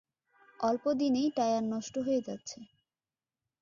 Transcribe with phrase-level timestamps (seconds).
[0.59, 2.59] অল্প দিনেই টায়ার নষ্ট হয়ে যাচ্ছে।